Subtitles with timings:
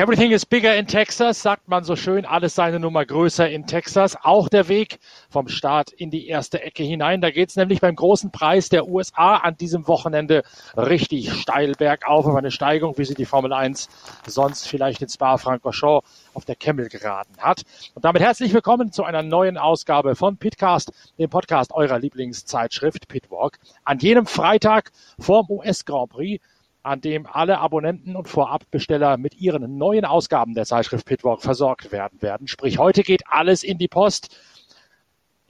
[0.00, 2.24] Everything is bigger in Texas, sagt man so schön.
[2.24, 4.16] Alles seine Nummer größer in Texas.
[4.22, 7.20] Auch der Weg vom Start in die erste Ecke hinein.
[7.20, 10.42] Da geht es nämlich beim großen Preis der USA an diesem Wochenende
[10.74, 13.90] richtig steil bergauf auf eine Steigung, wie sie die Formel 1
[14.26, 17.64] sonst vielleicht in Spa-Francorchamps auf der Kemmel geraten hat.
[17.94, 23.58] Und damit herzlich willkommen zu einer neuen Ausgabe von Pitcast, dem Podcast eurer Lieblingszeitschrift Pitwalk.
[23.84, 26.42] An jenem Freitag vorm US Grand Prix
[26.82, 32.22] an dem alle Abonnenten und Vorabbesteller mit ihren neuen Ausgaben der Zeitschrift Pitwalk versorgt werden
[32.22, 32.48] werden.
[32.48, 34.34] Sprich, heute geht alles in die Post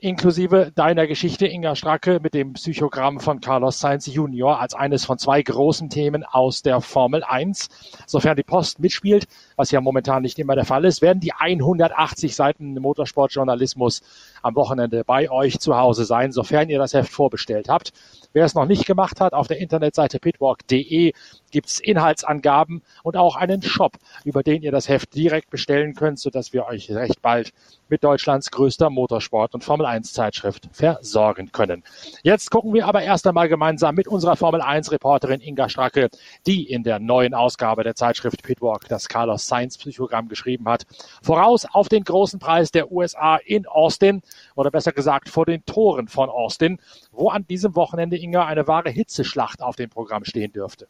[0.01, 5.19] inklusive deiner Geschichte, Inga Stracke, mit dem Psychogramm von Carlos Sainz Junior als eines von
[5.19, 7.69] zwei großen Themen aus der Formel 1.
[8.07, 12.35] Sofern die Post mitspielt, was ja momentan nicht immer der Fall ist, werden die 180
[12.35, 14.01] Seiten Motorsportjournalismus
[14.41, 17.93] am Wochenende bei euch zu Hause sein, sofern ihr das Heft vorbestellt habt.
[18.33, 21.13] Wer es noch nicht gemacht hat, auf der Internetseite pitwalk.de
[21.51, 26.53] gibt's Inhaltsangaben und auch einen Shop, über den ihr das Heft direkt bestellen könnt, sodass
[26.53, 27.51] wir euch recht bald
[27.89, 31.83] mit Deutschlands größter Motorsport- und Formel 1 Zeitschrift versorgen können.
[32.23, 36.09] Jetzt gucken wir aber erst einmal gemeinsam mit unserer Formel 1 Reporterin Inga Stracke,
[36.47, 40.85] die in der neuen Ausgabe der Zeitschrift Pitwalk das Carlos Sainz Psychogramm geschrieben hat,
[41.21, 44.21] voraus auf den großen Preis der USA in Austin
[44.55, 46.79] oder besser gesagt vor den Toren von Austin,
[47.11, 50.87] wo an diesem Wochenende Inga eine wahre Hitzeschlacht auf dem Programm stehen dürfte.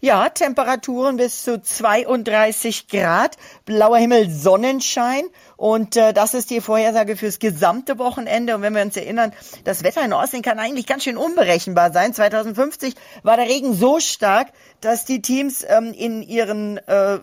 [0.00, 5.24] Ja, Temperaturen bis zu 32 Grad, blauer Himmel, Sonnenschein
[5.58, 8.54] und äh, das ist die Vorhersage fürs gesamte Wochenende.
[8.54, 9.32] Und wenn wir uns erinnern,
[9.64, 12.14] das Wetter in Austin kann eigentlich ganz schön unberechenbar sein.
[12.14, 17.18] 2050 war der Regen so stark, dass die Teams ähm, in ihren äh,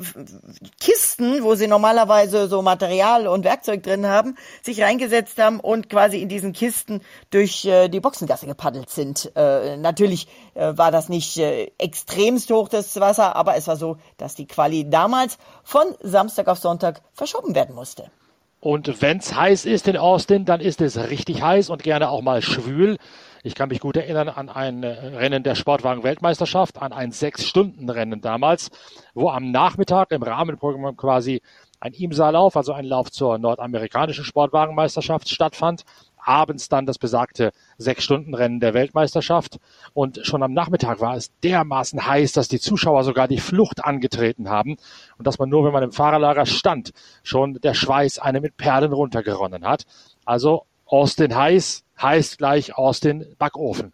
[0.81, 6.21] Kisten, wo sie normalerweise so Material und Werkzeug drin haben, sich reingesetzt haben und quasi
[6.21, 9.31] in diesen Kisten durch äh, die Boxengasse gepaddelt sind.
[9.37, 13.95] Äh, natürlich äh, war das nicht äh, extremst hoch, das Wasser, aber es war so,
[14.17, 18.11] dass die Quali damals von Samstag auf Sonntag verschoben werden musste.
[18.65, 22.41] Und wenn's heiß ist in Austin, dann ist es richtig heiß und gerne auch mal
[22.41, 22.97] schwül.
[23.43, 28.71] Ich kann mich gut erinnern an ein äh, Rennen der Sportwagen-Weltmeisterschaft, an ein Sechs-Stunden-Rennen damals,
[29.13, 31.43] wo am Nachmittag im Rahmenprogramm quasi
[31.79, 35.83] ein IMSA-Lauf, also ein Lauf zur nordamerikanischen Sportwagenmeisterschaft stattfand
[36.25, 39.59] abends dann das besagte Sechs-Stunden-Rennen der Weltmeisterschaft.
[39.93, 44.49] Und schon am Nachmittag war es dermaßen heiß, dass die Zuschauer sogar die Flucht angetreten
[44.49, 44.77] haben
[45.17, 46.91] und dass man nur, wenn man im Fahrerlager stand,
[47.23, 49.85] schon der Schweiß eine mit Perlen runtergeronnen hat.
[50.25, 53.93] Also Austin heiß heißt gleich Austin Backofen.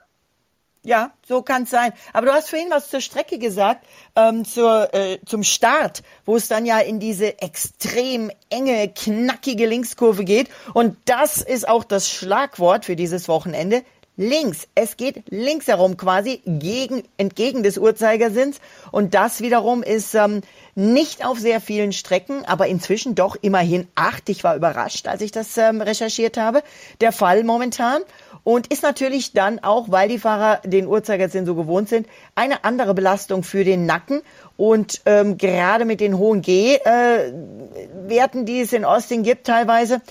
[0.83, 1.93] Ja, so kann's sein.
[2.11, 6.47] Aber du hast vorhin was zur Strecke gesagt, ähm, zur, äh, zum Start, wo es
[6.47, 10.49] dann ja in diese extrem enge, knackige Linkskurve geht.
[10.73, 13.83] Und das ist auch das Schlagwort für dieses Wochenende.
[14.17, 14.67] Links.
[14.75, 18.59] Es geht links herum quasi gegen, entgegen des Uhrzeigersinns.
[18.91, 20.41] Und das wiederum ist ähm,
[20.75, 24.29] nicht auf sehr vielen Strecken, aber inzwischen doch immerhin acht.
[24.29, 26.63] Ich war überrascht, als ich das ähm, recherchiert habe.
[27.01, 28.01] Der Fall momentan
[28.43, 32.93] und ist natürlich dann auch, weil die Fahrer den Uhrzeigersinn so gewohnt sind, eine andere
[32.93, 34.21] Belastung für den Nacken.
[34.57, 40.01] Und ähm, gerade mit den hohen G-Werten, die es in Austin gibt teilweise,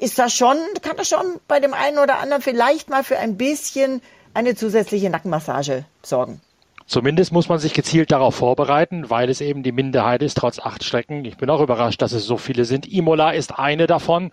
[0.00, 3.36] ist das schon, kann das schon bei dem einen oder anderen vielleicht mal für ein
[3.36, 4.00] bisschen
[4.32, 6.40] eine zusätzliche Nackenmassage sorgen.
[6.86, 10.82] Zumindest muss man sich gezielt darauf vorbereiten, weil es eben die Minderheit ist, trotz acht
[10.82, 11.24] Strecken.
[11.24, 12.92] Ich bin auch überrascht, dass es so viele sind.
[12.92, 14.32] Imola ist eine davon.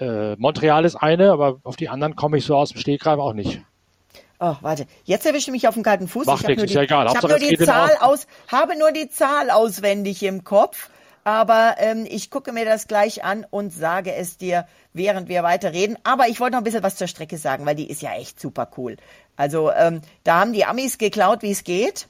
[0.00, 3.32] Äh, Montreal ist eine, aber auf die anderen komme ich so aus dem Stegreif auch
[3.32, 3.60] nicht.
[4.40, 4.86] Oh, warte.
[5.04, 6.26] Jetzt erwische ich mich auf dem kalten Fuß.
[6.26, 7.06] Macht ich nichts, ist ja egal.
[7.08, 10.90] Ich habe nur, die Zahl aus, habe nur die Zahl auswendig im Kopf.
[11.24, 15.98] Aber ähm, ich gucke mir das gleich an und sage es dir, während wir weiterreden.
[16.04, 18.40] Aber ich wollte noch ein bisschen was zur Strecke sagen, weil die ist ja echt
[18.40, 18.96] super cool.
[19.36, 22.06] Also ähm, da haben die Amis geklaut, wie es geht.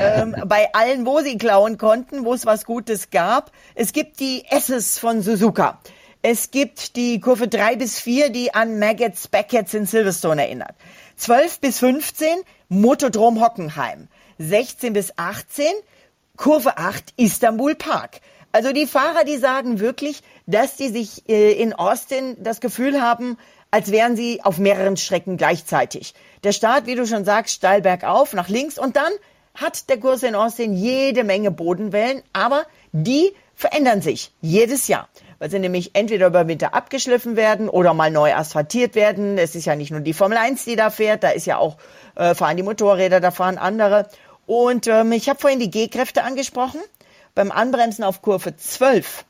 [0.00, 3.52] ähm, bei allen, wo sie klauen konnten, wo es was Gutes gab.
[3.76, 5.78] Es gibt die S's von Suzuka.
[6.22, 10.74] Es gibt die Kurve 3 bis 4, die an Maggots Backets in Silverstone erinnert.
[11.16, 12.28] 12 bis 15
[12.68, 14.08] Motodrom Hockenheim.
[14.38, 15.66] 16 bis 18
[16.36, 18.20] Kurve 8 Istanbul Park.
[18.50, 23.38] Also die Fahrer, die sagen wirklich, dass die sich äh, in Austin das Gefühl haben,
[23.70, 26.14] als wären sie auf mehreren Strecken gleichzeitig.
[26.42, 29.12] Der Start, wie du schon sagst, steil bergauf, nach links und dann
[29.54, 35.50] hat der Kurs in Austin jede Menge Bodenwellen, aber die verändern sich jedes Jahr weil
[35.50, 39.38] sie nämlich entweder über Winter abgeschliffen werden oder mal neu asphaltiert werden.
[39.38, 41.76] Es ist ja nicht nur die Formel 1, die da fährt, da ist ja auch,
[42.16, 44.08] äh, fahren die Motorräder, da fahren andere.
[44.46, 46.80] Und ähm, ich habe vorhin die G-Kräfte angesprochen.
[47.34, 49.24] Beim Anbremsen auf Kurve 12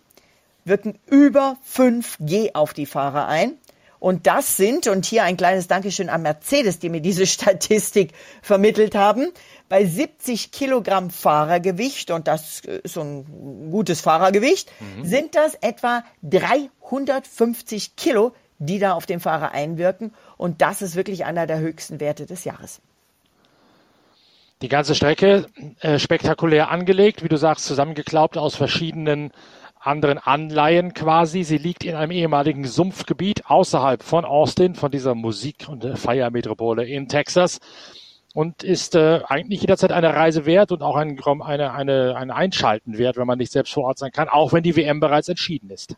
[0.65, 3.59] wirken über 5 G auf die Fahrer ein.
[4.01, 8.13] Und das sind, und hier ein kleines Dankeschön an Mercedes, die mir diese Statistik
[8.43, 9.29] vermittelt haben,
[9.69, 15.05] bei 70 Kilogramm Fahrergewicht, und das ist so ein gutes Fahrergewicht, mhm.
[15.05, 20.15] sind das etwa 350 Kilo, die da auf den Fahrer einwirken.
[20.37, 22.81] Und das ist wirklich einer der höchsten Werte des Jahres.
[24.63, 25.47] Die ganze Strecke
[25.81, 29.31] äh, spektakulär angelegt, wie du sagst, zusammengeklaubt aus verschiedenen
[29.89, 31.43] anderen Anleihen quasi.
[31.43, 37.09] Sie liegt in einem ehemaligen Sumpfgebiet außerhalb von Austin, von dieser Musik- und Feiermetropole in
[37.09, 37.59] Texas
[38.35, 42.99] und ist äh, eigentlich jederzeit eine Reise wert und auch ein, eine, eine, ein Einschalten
[42.99, 45.71] wert, wenn man nicht selbst vor Ort sein kann, auch wenn die WM bereits entschieden
[45.71, 45.97] ist.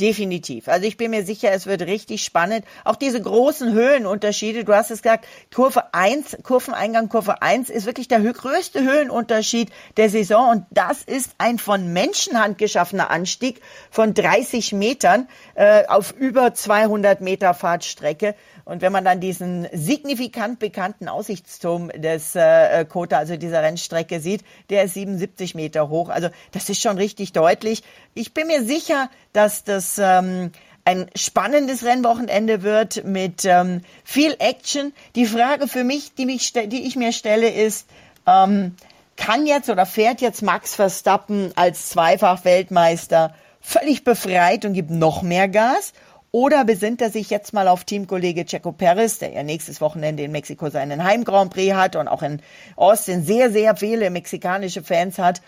[0.00, 0.68] Definitiv.
[0.68, 2.64] Also ich bin mir sicher, es wird richtig spannend.
[2.84, 8.08] Auch diese großen Höhenunterschiede, du hast es gesagt, Kurve 1, Kurveneingang Kurve 1 ist wirklich
[8.08, 13.60] der größte Höhenunterschied der Saison und das ist ein von Menschenhand geschaffener Anstieg
[13.90, 18.34] von 30 Metern äh, auf über 200 Meter Fahrtstrecke.
[18.64, 24.44] Und wenn man dann diesen signifikant bekannten Aussichtsturm des äh, Kota, also dieser Rennstrecke sieht,
[24.70, 26.08] der ist 77 Meter hoch.
[26.08, 27.82] Also das ist schon richtig deutlich.
[28.14, 30.52] Ich bin mir sicher, dass das ähm,
[30.84, 34.92] ein spannendes Rennwochenende wird mit ähm, viel Action.
[35.14, 37.86] Die Frage für mich, die, mich, die ich mir stelle, ist,
[38.26, 38.74] ähm,
[39.16, 45.48] kann jetzt oder fährt jetzt Max Verstappen als Zweifach-Weltmeister völlig befreit und gibt noch mehr
[45.48, 45.92] Gas?
[46.34, 50.32] Oder besinnt er sich jetzt mal auf Teamkollege Checo Perez, der ja nächstes Wochenende in
[50.32, 52.40] Mexiko seinen Heim Grand Prix hat und auch in
[52.74, 55.42] Austin sehr, sehr viele mexikanische Fans hat.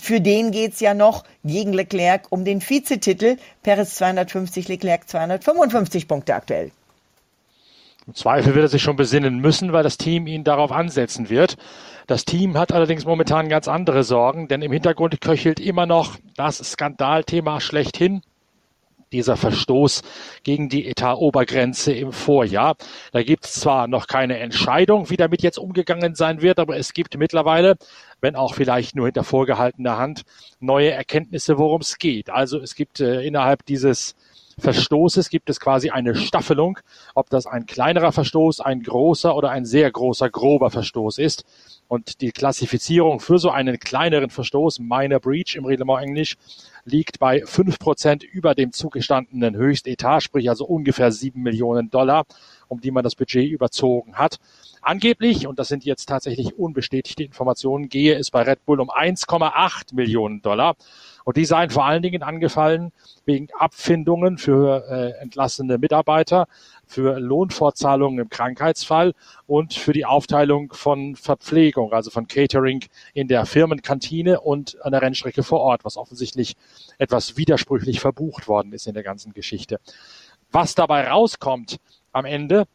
[0.00, 3.36] Für den geht's ja noch gegen Leclerc um den Vizetitel.
[3.62, 6.70] Perez 250, Leclerc 255 Punkte aktuell.
[8.06, 11.58] Im Zweifel wird er sich schon besinnen müssen, weil das Team ihn darauf ansetzen wird.
[12.06, 16.56] Das Team hat allerdings momentan ganz andere Sorgen, denn im Hintergrund köchelt immer noch das
[16.56, 18.22] Skandalthema schlechthin
[19.12, 20.02] dieser Verstoß
[20.42, 22.76] gegen die Etatobergrenze im Vorjahr.
[23.12, 26.92] Da gibt es zwar noch keine Entscheidung, wie damit jetzt umgegangen sein wird, aber es
[26.92, 27.76] gibt mittlerweile,
[28.20, 30.22] wenn auch vielleicht nur hinter vorgehaltener Hand,
[30.60, 32.30] neue Erkenntnisse, worum es geht.
[32.30, 34.14] Also es gibt äh, innerhalb dieses
[34.60, 36.78] Verstoßes gibt es quasi eine Staffelung,
[37.14, 41.44] ob das ein kleinerer Verstoß, ein großer oder ein sehr großer, grober Verstoß ist.
[41.88, 46.36] Und die Klassifizierung für so einen kleineren Verstoß, Minor Breach im Reglement Englisch,
[46.84, 52.24] liegt bei fünf Prozent über dem zugestandenen Höchstetat, sprich also ungefähr sieben Millionen Dollar,
[52.68, 54.38] um die man das Budget überzogen hat.
[54.82, 59.94] Angeblich, und das sind jetzt tatsächlich unbestätigte Informationen, gehe es bei Red Bull um 1,8
[59.94, 60.74] Millionen Dollar.
[61.24, 62.92] Und die seien vor allen Dingen angefallen
[63.26, 66.48] wegen Abfindungen für äh, entlassene Mitarbeiter,
[66.86, 69.12] für Lohnfortzahlungen im Krankheitsfall
[69.46, 75.02] und für die Aufteilung von Verpflegung, also von Catering in der Firmenkantine und an der
[75.02, 76.56] Rennstrecke vor Ort, was offensichtlich
[76.96, 79.78] etwas widersprüchlich verbucht worden ist in der ganzen Geschichte.
[80.50, 81.76] Was dabei rauskommt
[82.12, 82.66] am Ende,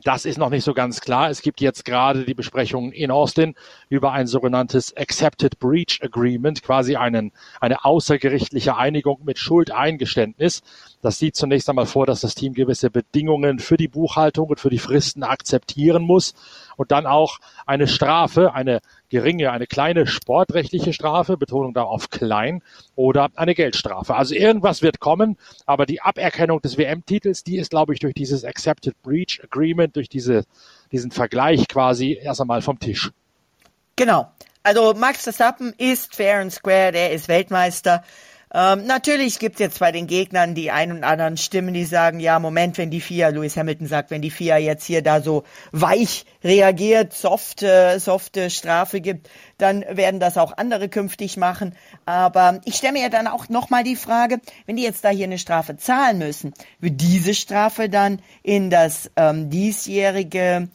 [0.00, 1.28] das ist noch nicht so ganz klar.
[1.28, 3.54] Es gibt jetzt gerade die Besprechungen in Austin
[3.90, 10.62] über ein sogenanntes Accepted Breach Agreement, quasi einen, eine außergerichtliche Einigung mit Schuldeingeständnis.
[11.02, 14.70] Das sieht zunächst einmal vor, dass das Team gewisse Bedingungen für die Buchhaltung und für
[14.70, 16.34] die Fristen akzeptieren muss
[16.76, 22.62] und dann auch eine Strafe, eine geringe, eine kleine sportrechtliche Strafe, Betonung darauf klein,
[22.96, 24.14] oder eine Geldstrafe.
[24.14, 28.44] Also irgendwas wird kommen, aber die Aberkennung des WM-Titels, die ist, glaube ich, durch dieses
[28.44, 30.44] Accepted Breach Agreement, durch diese,
[30.90, 33.10] diesen Vergleich quasi erst einmal vom Tisch.
[33.96, 34.30] Genau.
[34.62, 38.04] Also Max Verstappen ist fair and square, der ist Weltmeister.
[38.54, 42.20] Ähm, natürlich gibt es jetzt bei den Gegnern die ein und anderen Stimmen, die sagen,
[42.20, 45.44] ja, Moment, wenn die FIA, Lewis Hamilton sagt, wenn die FIA jetzt hier da so
[45.70, 51.74] weich reagiert, softe, softe Strafe gibt, dann werden das auch andere künftig machen.
[52.04, 55.26] Aber ich stelle mir ja dann auch nochmal die Frage, wenn die jetzt da hier
[55.26, 60.68] eine Strafe zahlen müssen, wird diese Strafe dann in das ähm, diesjährige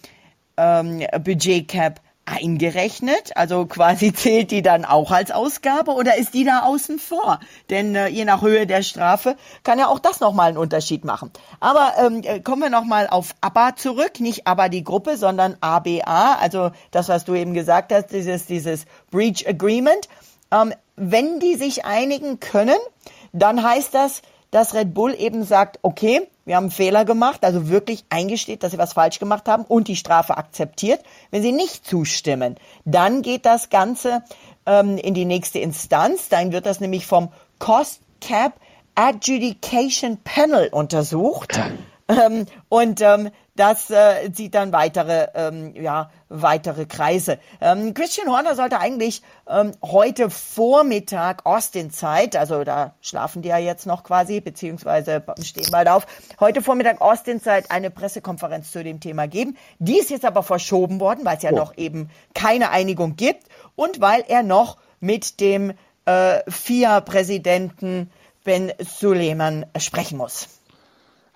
[0.58, 3.36] ähm, Budgetcap eingerechnet?
[3.36, 7.40] Also quasi zählt die dann auch als Ausgabe oder ist die da außen vor?
[7.70, 11.32] Denn äh, je nach Höhe der Strafe kann ja auch das nochmal einen Unterschied machen.
[11.60, 14.20] Aber ähm, äh, kommen wir nochmal auf ABBA zurück.
[14.20, 18.86] Nicht ABBA die Gruppe, sondern ABA, also das, was du eben gesagt hast, dieses, dieses
[19.10, 20.08] Breach Agreement.
[20.52, 22.78] Ähm, wenn die sich einigen können,
[23.34, 24.22] dann heißt das,
[24.58, 28.72] dass Red Bull eben sagt, okay, wir haben einen Fehler gemacht, also wirklich eingesteht, dass
[28.72, 31.00] sie was falsch gemacht haben und die Strafe akzeptiert.
[31.30, 34.24] Wenn sie nicht zustimmen, dann geht das Ganze
[34.66, 36.28] ähm, in die nächste Instanz.
[36.30, 38.54] Dann wird das nämlich vom Cost Cap
[38.96, 41.60] Adjudication Panel untersucht.
[42.10, 47.40] Ähm, und ähm, das äh, zieht dann weitere, ähm, ja, weitere Kreise.
[47.60, 53.86] Ähm, Christian Horner sollte eigentlich ähm, heute Vormittag Austin-Zeit, also da schlafen die ja jetzt
[53.86, 56.06] noch quasi, beziehungsweise stehen bald auf,
[56.40, 59.58] heute Vormittag Austin-Zeit eine Pressekonferenz zu dem Thema geben.
[59.80, 61.56] Die ist jetzt aber verschoben worden, weil es ja oh.
[61.56, 65.74] noch eben keine Einigung gibt und weil er noch mit dem
[66.06, 68.12] äh, FIA-Präsidenten
[68.44, 70.57] Ben Suleiman sprechen muss.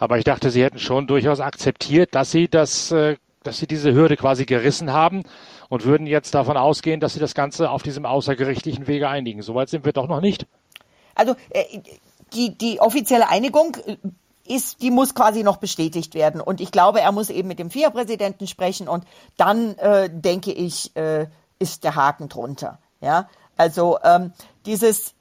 [0.02, 3.94] Aber ich dachte, Sie hätten schon durchaus akzeptiert, dass Sie das, äh, dass Sie diese
[3.94, 5.22] Hürde quasi gerissen haben
[5.70, 9.44] und würden jetzt davon ausgehen, dass Sie das Ganze auf diesem außergerichtlichen Wege einigen.
[9.44, 10.48] Soweit sind wir doch noch nicht.
[11.14, 11.66] Also äh,
[12.34, 13.98] die, die offizielle Einigung äh,
[14.48, 16.42] ist, die muss quasi noch bestätigt werden.
[16.42, 19.06] Und ich glaube, er muss eben mit dem FIA-Präsidenten sprechen und
[19.38, 21.28] dann äh, denke ich, äh,
[21.60, 22.80] ist der Haken drunter.
[23.02, 24.34] Ja, also ähm,
[24.66, 25.14] dieses,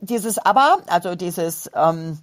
[0.00, 2.20] dieses aber, also dieses ähm,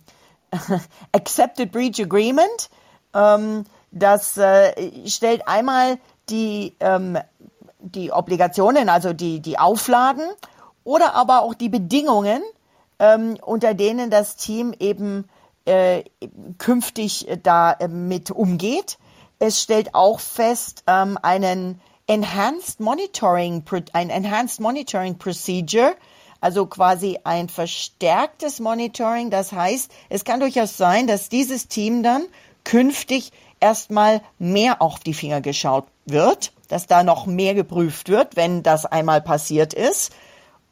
[1.12, 2.70] Accepted Breach Agreement.
[3.14, 5.98] Ähm, das äh, stellt einmal
[6.30, 7.18] die, ähm,
[7.80, 10.28] die Obligationen, also die, die Auflagen
[10.84, 12.42] oder aber auch die Bedingungen,
[13.00, 15.28] ähm, unter denen das Team eben
[15.66, 16.04] äh,
[16.58, 18.98] künftig da äh, umgeht.
[19.40, 23.64] Es stellt auch fest ähm, einen Enhanced Monitoring,
[23.94, 25.96] ein Enhanced Monitoring Procedure,
[26.42, 29.30] also quasi ein verstärktes Monitoring.
[29.30, 32.26] Das heißt, es kann durchaus sein, dass dieses Team dann
[32.64, 38.64] künftig erstmal mehr auf die Finger geschaut wird, dass da noch mehr geprüft wird, wenn
[38.64, 40.12] das einmal passiert ist.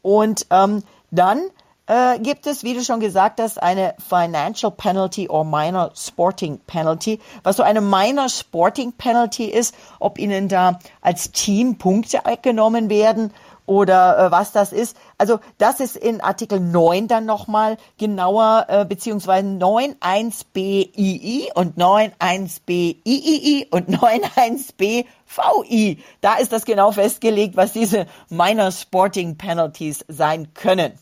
[0.02, 1.42] Und ähm, dann
[1.86, 7.20] äh, gibt es, wie du schon gesagt hast, eine Financial Penalty or Minor Sporting Penalty.
[7.42, 13.32] Was so eine Minor Sporting Penalty ist, ob ihnen da als Team Punkte weggenommen werden
[13.66, 14.96] oder äh, was das ist.
[15.18, 23.88] Also das ist in Artikel 9 dann nochmal genauer, äh, beziehungsweise 91BII und 91BIII und
[23.90, 25.98] 91BVI.
[26.20, 30.92] Da ist das genau festgelegt, was diese Minor Sporting Penalties sein können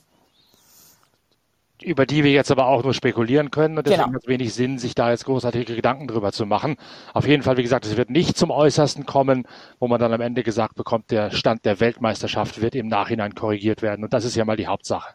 [1.83, 4.15] über die wir jetzt aber auch nur spekulieren können und deswegen genau.
[4.15, 6.77] hat es wenig Sinn, sich da jetzt großartige Gedanken drüber zu machen.
[7.13, 9.47] Auf jeden Fall, wie gesagt, es wird nicht zum Äußersten kommen,
[9.81, 13.83] wo man dann am Ende gesagt bekommt, der Stand der Weltmeisterschaft wird im Nachhinein korrigiert
[13.83, 15.15] werden und das ist ja mal die Hauptsache.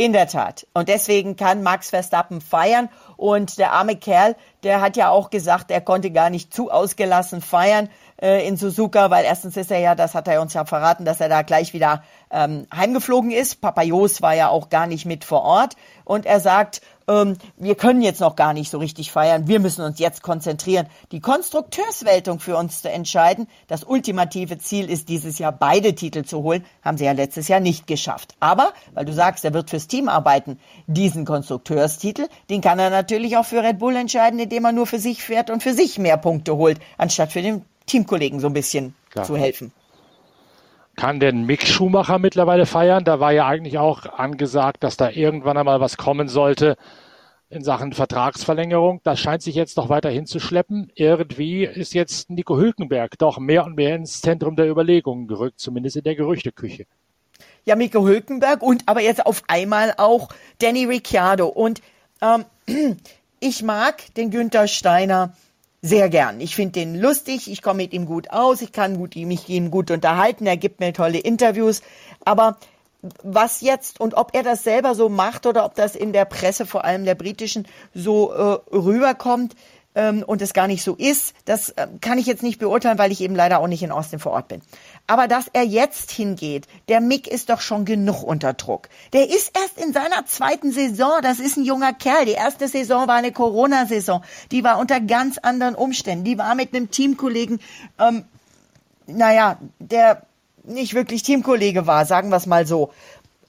[0.00, 0.64] In der Tat.
[0.74, 2.88] Und deswegen kann Max Verstappen feiern.
[3.16, 7.42] Und der arme Kerl, der hat ja auch gesagt, er konnte gar nicht zu ausgelassen
[7.42, 7.88] feiern
[8.22, 11.20] äh, in Suzuka, weil erstens ist er ja, das hat er uns ja verraten, dass
[11.20, 13.60] er da gleich wieder ähm, heimgeflogen ist.
[13.60, 15.74] Papa Jos war ja auch gar nicht mit vor Ort
[16.04, 19.82] und er sagt, ähm, wir können jetzt noch gar nicht so richtig feiern, wir müssen
[19.82, 23.48] uns jetzt konzentrieren, die Konstrukteursweltung für uns zu entscheiden.
[23.66, 27.60] Das ultimative Ziel ist dieses Jahr beide Titel zu holen, haben sie ja letztes Jahr
[27.60, 28.34] nicht geschafft.
[28.40, 33.36] Aber, weil du sagst, er wird fürs Team arbeiten, diesen Konstrukteurstitel, den kann er natürlich
[33.36, 36.18] auch für Red Bull entscheiden, indem er nur für sich fährt und für sich mehr
[36.18, 39.24] Punkte holt, anstatt für den Teamkollegen so ein bisschen Klar.
[39.24, 39.72] zu helfen.
[40.98, 43.04] Kann denn Mick Schumacher mittlerweile feiern?
[43.04, 46.76] Da war ja eigentlich auch angesagt, dass da irgendwann einmal was kommen sollte
[47.50, 49.00] in Sachen Vertragsverlängerung.
[49.04, 50.90] Das scheint sich jetzt doch weiter hinzuschleppen.
[50.96, 55.98] Irgendwie ist jetzt Nico Hülkenberg doch mehr und mehr ins Zentrum der Überlegungen gerückt, zumindest
[55.98, 56.86] in der Gerüchteküche.
[57.64, 61.46] Ja, Nico Hülkenberg und aber jetzt auf einmal auch Danny Ricciardo.
[61.46, 61.80] Und
[62.20, 62.44] ähm,
[63.38, 65.32] ich mag den Günther Steiner
[65.80, 66.40] sehr gern.
[66.40, 69.70] Ich finde den lustig, ich komme mit ihm gut aus, ich kann gut, mich ihm
[69.70, 71.82] gut unterhalten, er gibt mir tolle Interviews.
[72.24, 72.58] Aber
[73.22, 76.66] was jetzt und ob er das selber so macht oder ob das in der Presse,
[76.66, 79.54] vor allem der britischen, so äh, rüberkommt,
[79.94, 83.12] ähm, und es gar nicht so ist, das äh, kann ich jetzt nicht beurteilen, weil
[83.12, 84.60] ich eben leider auch nicht in Austin vor Ort bin.
[85.06, 88.88] Aber dass er jetzt hingeht, der Mick ist doch schon genug unter Druck.
[89.12, 92.26] Der ist erst in seiner zweiten Saison, das ist ein junger Kerl.
[92.26, 94.22] Die erste Saison war eine Corona-Saison.
[94.52, 96.24] Die war unter ganz anderen Umständen.
[96.24, 97.60] Die war mit einem Teamkollegen,
[97.98, 98.24] ähm,
[99.06, 100.22] naja, der
[100.64, 102.92] nicht wirklich Teamkollege war, sagen wir es mal so.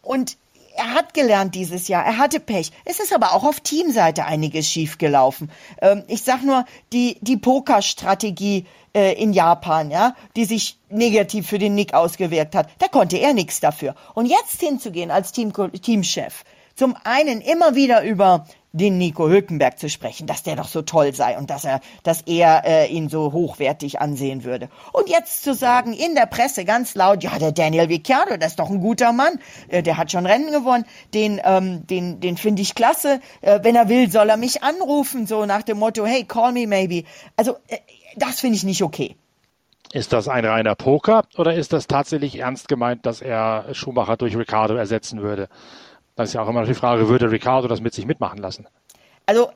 [0.01, 0.37] Und
[0.79, 2.71] er hat gelernt dieses Jahr, er hatte Pech.
[2.85, 5.51] Es ist aber auch auf Teamseite einiges schiefgelaufen.
[5.81, 11.59] Ähm, ich sag nur, die, die Pokerstrategie äh, in Japan, ja, die sich negativ für
[11.59, 13.93] den Nick ausgewirkt hat, da konnte er nichts dafür.
[14.13, 16.43] Und jetzt hinzugehen als Team, Teamchef,
[16.75, 21.13] zum einen immer wieder über den Nico Hülkenberg zu sprechen, dass der doch so toll
[21.13, 24.69] sei und dass er, dass er äh, ihn so hochwertig ansehen würde.
[24.93, 28.59] Und jetzt zu sagen in der Presse ganz laut, ja, der Daniel Ricciardo, das ist
[28.59, 32.61] doch ein guter Mann, äh, der hat schon Rennen gewonnen, den, ähm, den, den finde
[32.61, 33.21] ich klasse.
[33.41, 36.67] Äh, wenn er will, soll er mich anrufen, so nach dem Motto, hey, call me
[36.67, 37.07] maybe.
[37.35, 37.77] Also äh,
[38.17, 39.15] das finde ich nicht okay.
[39.91, 44.37] Ist das ein reiner Poker oder ist das tatsächlich ernst gemeint, dass er Schumacher durch
[44.37, 45.49] Ricciardo ersetzen würde?
[46.19, 48.67] Das ist ja auch immer noch die Frage, würde Ricardo das mit sich mitmachen lassen?
[49.25, 49.53] Also,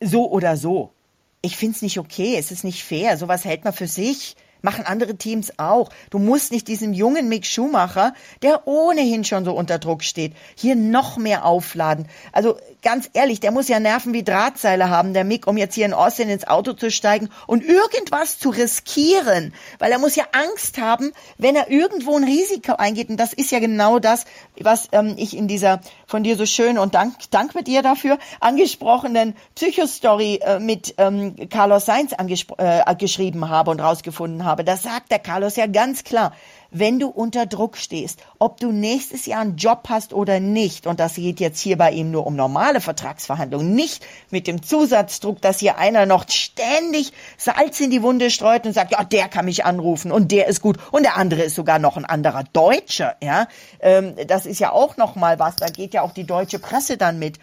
[0.00, 0.94] so oder so.
[1.42, 4.34] ich find's nicht okay, es ist nicht fair, sowas hält man für sich.
[4.62, 5.90] Machen andere Teams auch.
[6.10, 10.76] Du musst nicht diesem jungen Mick Schumacher, der ohnehin schon so unter Druck steht, hier
[10.76, 12.06] noch mehr aufladen.
[12.32, 15.86] Also ganz ehrlich, der muss ja Nerven wie Drahtseile haben, der Mick, um jetzt hier
[15.86, 19.54] in Austin ins Auto zu steigen und irgendwas zu riskieren.
[19.78, 23.08] Weil er muss ja Angst haben, wenn er irgendwo ein Risiko eingeht.
[23.08, 24.24] Und das ist ja genau das,
[24.60, 28.18] was ähm, ich in dieser von dir so schön und dank, dank mit dir dafür
[28.40, 34.64] angesprochenen Psychostory äh, mit ähm, Carlos Sainz äh, geschrieben habe und rausgefunden habe habe.
[34.64, 36.32] Das sagt der Carlos ja ganz klar.
[36.72, 41.00] Wenn du unter Druck stehst, ob du nächstes Jahr einen Job hast oder nicht, und
[41.00, 45.58] das geht jetzt hier bei ihm nur um normale Vertragsverhandlungen, nicht mit dem Zusatzdruck, dass
[45.58, 49.64] hier einer noch ständig Salz in die Wunde streut und sagt, ja, der kann mich
[49.64, 53.48] anrufen und der ist gut und der andere ist sogar noch ein anderer Deutscher, ja.
[53.80, 56.96] Ähm, das ist ja auch noch mal was, da geht ja auch die deutsche Presse
[56.96, 57.38] dann mit.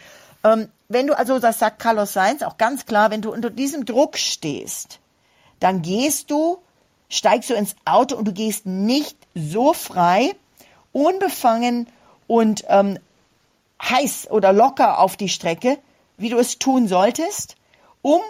[0.45, 3.83] Ähm, wenn du also, das sagt Carlos Sainz auch ganz klar, wenn du unter diesem
[3.83, 4.99] Druck stehst,
[5.59, 6.59] dann gehst du
[7.09, 10.35] steigst du ins Auto und du gehst nicht so frei,
[10.91, 11.87] unbefangen
[12.27, 12.99] und ähm,
[13.81, 15.77] heiß oder locker auf die Strecke,
[16.17, 17.55] wie du es tun solltest,
[18.01, 18.21] um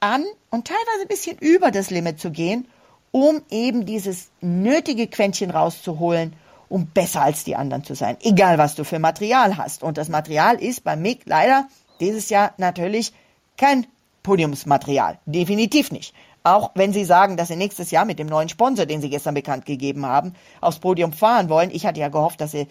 [0.00, 2.66] an und teilweise ein bisschen über das Limit zu gehen,
[3.12, 6.34] um eben dieses nötige Quäntchen rauszuholen,
[6.68, 8.16] um besser als die anderen zu sein.
[8.20, 9.82] Egal, was du für Material hast.
[9.82, 11.68] Und das Material ist bei MIG leider
[12.00, 13.12] dieses Jahr natürlich
[13.56, 13.86] kein
[14.22, 15.18] Podiumsmaterial.
[15.24, 16.12] Definitiv nicht.
[16.46, 19.34] Auch wenn Sie sagen, dass Sie nächstes Jahr mit dem neuen Sponsor, den Sie gestern
[19.34, 21.72] bekannt gegeben haben, aufs Podium fahren wollen.
[21.72, 22.68] Ich hatte ja gehofft, dass Sie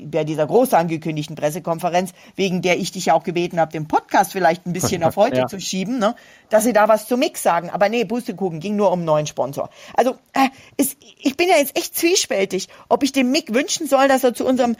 [0.00, 4.32] bei dieser groß angekündigten Pressekonferenz, wegen der ich dich ja auch gebeten habe, den Podcast
[4.32, 5.46] vielleicht ein bisschen auf heute ja.
[5.48, 6.16] zu schieben, ne,
[6.48, 7.68] dass sie da was zu Mix sagen.
[7.68, 9.68] Aber nee, Pustekuchen ging nur um einen neuen Sponsor.
[9.94, 10.48] Also äh,
[10.78, 14.32] ist, ich bin ja jetzt echt zwiespältig, ob ich dem Mick wünschen soll, dass er
[14.32, 14.76] zu unserem,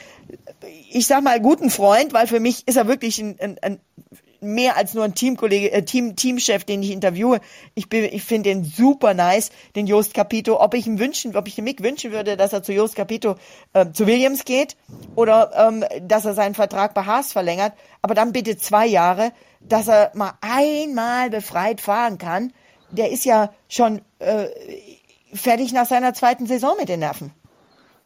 [0.90, 3.80] ich sag mal, guten Freund, weil für mich ist er wirklich ein, ein, ein
[4.42, 7.40] mehr als nur ein Teamkollege, äh, Team, Teamchef, den ich interviewe.
[7.74, 10.60] Ich bin, ich finde den super nice, den Jost Capito.
[10.60, 13.36] Ob ich ihm wünschen, ob ich dem Mick wünschen würde, dass er zu Jost Capito
[13.72, 14.76] äh, zu Williams geht
[15.14, 19.88] oder ähm, dass er seinen Vertrag bei Haas verlängert, aber dann bitte zwei Jahre, dass
[19.88, 22.52] er mal einmal befreit fahren kann.
[22.90, 24.46] Der ist ja schon äh,
[25.32, 27.32] fertig nach seiner zweiten Saison mit den Nerven.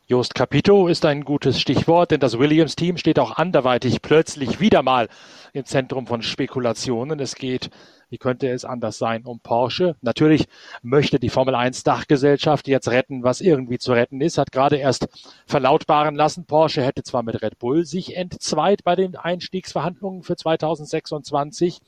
[0.08, 5.08] Jost Capito ist ein gutes Stichwort, denn das Williams-Team steht auch anderweitig plötzlich wieder mal
[5.56, 7.18] im Zentrum von Spekulationen.
[7.18, 7.70] Es geht,
[8.10, 9.96] wie könnte es anders sein, um Porsche.
[10.02, 10.48] Natürlich
[10.82, 15.08] möchte die Formel 1 Dachgesellschaft jetzt retten, was irgendwie zu retten ist, hat gerade erst
[15.46, 21.80] verlautbaren lassen, Porsche hätte zwar mit Red Bull sich entzweit bei den Einstiegsverhandlungen für 2026,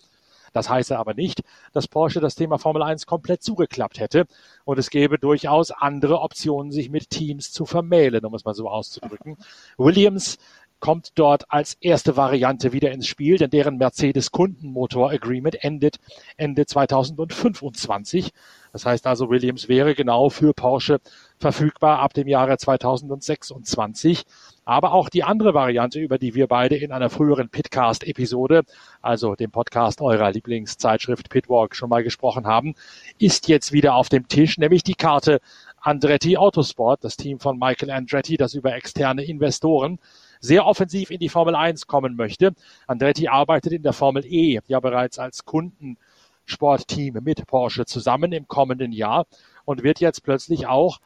[0.52, 4.26] das heiße aber nicht, dass Porsche das Thema Formel 1 komplett zugeklappt hätte
[4.64, 8.68] und es gäbe durchaus andere Optionen, sich mit Teams zu vermählen, um es mal so
[8.68, 9.36] auszudrücken.
[9.76, 10.38] Williams
[10.80, 15.98] kommt dort als erste Variante wieder ins Spiel, denn deren Mercedes Kundenmotor Agreement endet
[16.36, 18.32] Ende 2025.
[18.72, 21.00] Das heißt also, Williams wäre genau für Porsche
[21.38, 24.24] verfügbar ab dem Jahre 2026.
[24.64, 28.64] Aber auch die andere Variante, über die wir beide in einer früheren Pitcast-Episode,
[29.00, 32.74] also dem Podcast eurer Lieblingszeitschrift Pitwalk schon mal gesprochen haben,
[33.18, 35.40] ist jetzt wieder auf dem Tisch, nämlich die Karte
[35.80, 39.98] Andretti Autosport, das Team von Michael Andretti, das über externe Investoren
[40.40, 42.52] sehr offensiv in die Formel 1 kommen möchte.
[42.86, 48.92] Andretti arbeitet in der Formel E ja bereits als Kundensportteam mit Porsche zusammen im kommenden
[48.92, 49.26] Jahr
[49.64, 50.98] und wird jetzt plötzlich auch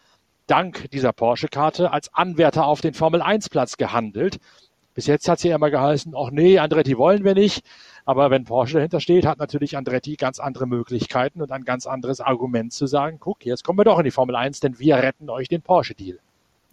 [0.47, 4.38] dank dieser Porsche-Karte als Anwärter auf den Formel 1 Platz gehandelt.
[4.95, 7.64] Bis jetzt hat sie immer geheißen, ach nee, Andretti wollen wir nicht.
[8.05, 12.21] Aber wenn Porsche dahinter steht, hat natürlich Andretti ganz andere Möglichkeiten und ein ganz anderes
[12.21, 15.31] Argument zu sagen, guck, jetzt kommen wir doch in die Formel 1, denn wir retten
[15.31, 16.18] euch den Porsche-Deal.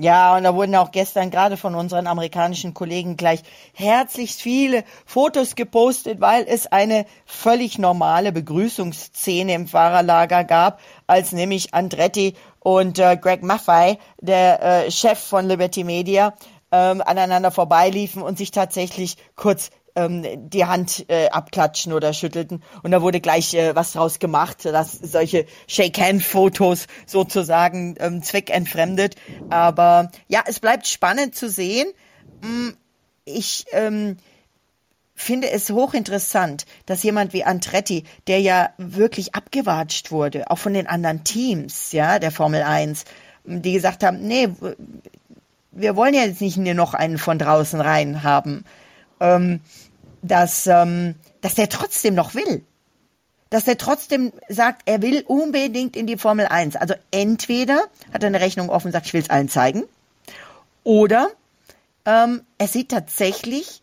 [0.02, 3.42] Ja, und da wurden auch gestern gerade von unseren amerikanischen Kollegen gleich
[3.74, 11.74] herzlichst viele Fotos gepostet, weil es eine völlig normale Begrüßungsszene im Fahrerlager gab, als nämlich
[11.74, 16.34] Andretti und äh, Greg Maffei, der äh, Chef von Liberty Media,
[16.72, 22.64] ähm, aneinander vorbeiliefen und sich tatsächlich kurz ähm, die Hand äh, abklatschen oder schüttelten.
[22.84, 29.16] Und da wurde gleich äh, was draus gemacht, dass solche Shake-Hand-Fotos sozusagen ähm, zweckentfremdet.
[29.50, 31.88] Aber ja, es bleibt spannend zu sehen.
[32.42, 32.70] Mm,
[33.26, 34.18] ich ähm,
[35.16, 40.88] finde es hochinteressant, dass jemand wie Antretti, der ja wirklich abgewatscht wurde, auch von den
[40.88, 43.04] anderen Teams, ja, der Formel 1,
[43.44, 44.50] die gesagt haben, nee,
[45.72, 48.64] wir wollen ja jetzt nicht nur noch einen von draußen rein haben.
[49.20, 49.62] Ähm,
[50.22, 52.64] dass, ähm, dass der trotzdem noch will.
[53.50, 56.76] Dass er trotzdem sagt, er will unbedingt in die Formel 1.
[56.76, 59.84] Also entweder hat er eine Rechnung offen und sagt, ich will es allen zeigen,
[60.84, 61.30] oder
[62.06, 63.82] ähm, er sieht tatsächlich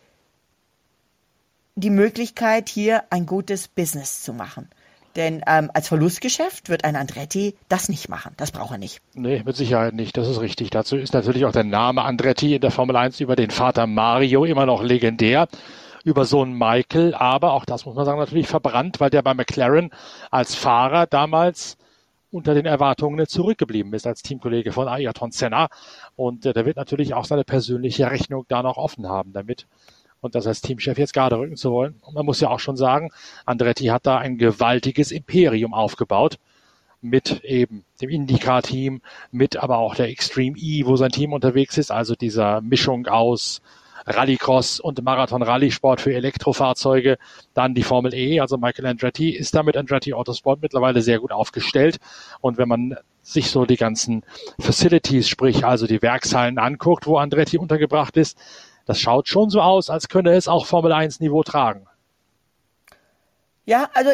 [1.74, 4.68] die Möglichkeit, hier ein gutes Business zu machen.
[5.16, 8.34] Denn ähm, als Verlustgeschäft wird ein Andretti das nicht machen.
[8.36, 9.00] Das braucht er nicht.
[9.14, 10.16] Nee, mit Sicherheit nicht.
[10.16, 10.70] Das ist richtig.
[10.70, 14.44] Dazu ist natürlich auch der Name Andretti in der Formel 1 über den Vater Mario
[14.44, 15.48] immer noch legendär
[16.04, 19.90] über Sohn Michael, aber auch das muss man sagen, natürlich verbrannt, weil der bei McLaren
[20.30, 21.76] als Fahrer damals
[22.30, 25.68] unter den Erwartungen zurückgeblieben ist als Teamkollege von Ayrton Senna.
[26.14, 29.66] Und äh, der wird natürlich auch seine persönliche Rechnung da noch offen haben damit.
[30.20, 31.96] Und das als Teamchef jetzt gerade rücken zu wollen.
[32.00, 33.10] Und man muss ja auch schon sagen,
[33.44, 36.38] Andretti hat da ein gewaltiges Imperium aufgebaut
[37.00, 39.00] mit eben dem IndyCar-Team,
[39.30, 43.60] mit aber auch der Extreme E, wo sein Team unterwegs ist, also dieser Mischung aus
[44.06, 47.18] Rallycross und Marathon-Rallye-Sport für Elektrofahrzeuge.
[47.54, 51.98] Dann die Formel E, also Michael Andretti ist damit Andretti Autosport mittlerweile sehr gut aufgestellt.
[52.40, 54.22] Und wenn man sich so die ganzen
[54.60, 58.38] Facilities, sprich also die Werkshallen anguckt, wo Andretti untergebracht ist,
[58.86, 61.86] das schaut schon so aus, als könne es auch Formel 1 Niveau tragen.
[63.66, 64.12] Ja, also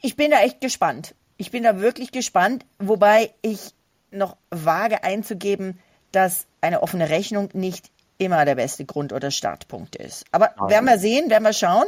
[0.00, 1.14] ich bin da echt gespannt.
[1.36, 3.74] Ich bin da wirklich gespannt, wobei ich
[4.12, 5.78] noch wage einzugeben,
[6.12, 10.24] dass eine offene Rechnung nicht immer der beste Grund oder Startpunkt ist.
[10.30, 10.70] Aber Nein.
[10.70, 11.86] werden wir sehen, werden wir schauen.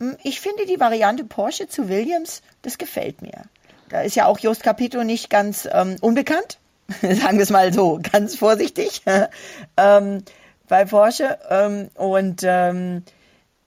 [0.00, 3.44] Hm, ich finde die Variante Porsche zu Williams, das gefällt mir.
[3.88, 6.58] Da ist ja auch Jost Capito nicht ganz ähm, unbekannt,
[7.00, 9.02] sagen wir es mal so, ganz vorsichtig,
[9.76, 10.22] ähm,
[10.70, 11.38] bei Porsche.
[11.50, 13.02] Ähm, und ähm,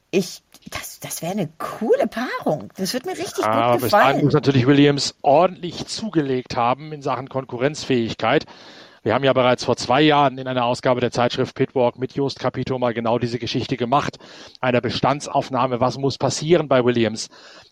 [0.10, 2.72] ich, das, das wäre eine coole Paarung.
[2.78, 4.16] Das wird mir richtig ah, gut gefallen.
[4.16, 8.46] Bis muss natürlich Williams ordentlich zugelegt haben in Sachen Konkurrenzfähigkeit.
[9.04, 12.40] Wir haben ja bereits vor zwei Jahren in einer Ausgabe der Zeitschrift Pitwalk mit Just
[12.40, 14.18] Capito mal genau diese Geschichte gemacht.
[14.62, 17.28] Einer Bestandsaufnahme, was muss passieren bei Williams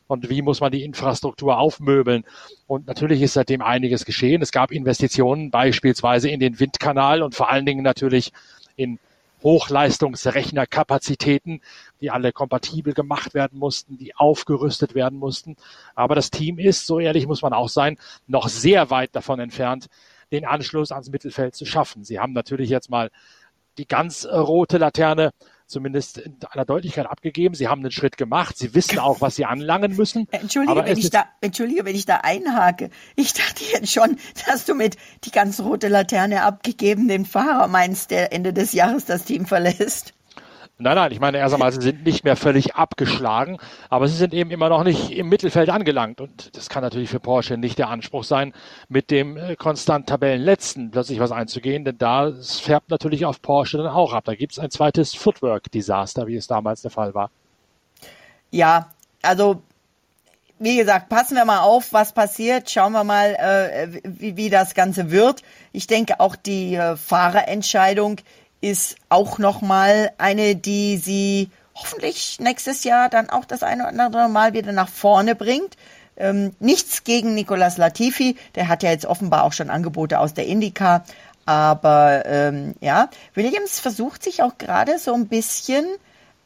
[0.07, 2.25] und wie muss man die Infrastruktur aufmöbeln.
[2.67, 4.41] Und natürlich ist seitdem einiges geschehen.
[4.41, 8.33] Es gab Investitionen beispielsweise in den Windkanal und vor allen Dingen natürlich
[8.75, 8.99] in
[9.43, 11.61] Hochleistungsrechnerkapazitäten,
[11.99, 15.57] die alle kompatibel gemacht werden mussten, die aufgerüstet werden mussten.
[15.95, 19.87] Aber das Team ist, so ehrlich muss man auch sein, noch sehr weit davon entfernt,
[20.31, 22.03] den Anschluss ans Mittelfeld zu schaffen.
[22.03, 23.09] Sie haben natürlich jetzt mal
[23.77, 25.31] die ganz rote Laterne
[25.71, 27.55] zumindest in einer Deutlichkeit abgegeben.
[27.55, 28.57] Sie haben einen Schritt gemacht.
[28.57, 30.27] Sie wissen auch, was sie anlangen müssen.
[30.31, 32.89] Entschuldige, wenn ich da, entschuldige, wenn ich da einhake.
[33.15, 38.11] Ich dachte jetzt schon, dass du mit die ganz rote Laterne abgegeben den Fahrer meinst,
[38.11, 40.13] der Ende des Jahres das Team verlässt.
[40.81, 44.33] Nein, nein, ich meine erst einmal, sie sind nicht mehr völlig abgeschlagen, aber sie sind
[44.33, 46.19] eben immer noch nicht im Mittelfeld angelangt.
[46.19, 48.51] Und das kann natürlich für Porsche nicht der Anspruch sein,
[48.89, 53.87] mit dem äh, konstant Tabellenletzten plötzlich was einzugehen, denn da färbt natürlich auf Porsche dann
[53.87, 54.23] auch ab.
[54.25, 57.29] Da gibt es ein zweites Footwork-Desaster, wie es damals der Fall war.
[58.49, 58.89] Ja,
[59.21, 59.61] also
[60.57, 62.69] wie gesagt, passen wir mal auf, was passiert.
[62.69, 65.41] Schauen wir mal, äh, wie, wie das Ganze wird.
[65.71, 68.17] Ich denke, auch die äh, Fahrerentscheidung
[68.61, 74.29] ist auch nochmal eine, die sie hoffentlich nächstes Jahr dann auch das eine oder andere
[74.29, 75.75] Mal wieder nach vorne bringt.
[76.17, 80.45] Ähm, nichts gegen Nicolas Latifi, der hat ja jetzt offenbar auch schon Angebote aus der
[80.45, 81.03] Indica.
[81.45, 85.85] Aber ähm, ja, Williams versucht sich auch gerade so ein bisschen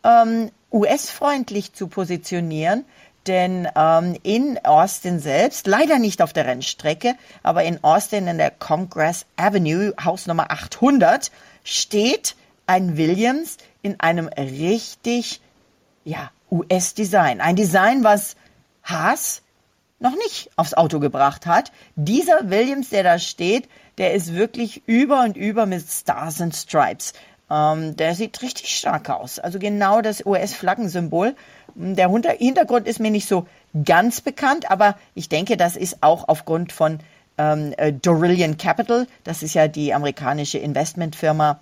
[0.04, 2.86] ähm, US-freundlich zu positionieren.
[3.28, 8.52] Denn ähm, in Austin selbst, leider nicht auf der Rennstrecke, aber in Austin in der
[8.52, 11.32] Congress Avenue, Haus Nummer 800,
[11.66, 15.42] steht ein Williams in einem richtig,
[16.06, 17.42] ja, US-Design.
[17.42, 18.38] Ein Design, was
[18.84, 19.42] Haas
[20.00, 21.72] noch nicht aufs Auto gebracht hat.
[21.96, 27.14] Dieser Williams, der da steht, der ist wirklich über und über mit Stars and Stripes.
[27.50, 29.40] Ähm, der sieht richtig stark aus.
[29.40, 31.36] Also genau das US-Flaggensymbol.
[31.76, 33.48] Der Hintergrund ist mir nicht so
[33.84, 37.00] ganz bekannt, aber ich denke, das ist auch aufgrund von
[37.38, 39.08] ähm, äh, Dorillion Capital.
[39.24, 41.60] Das ist ja die amerikanische Investmentfirma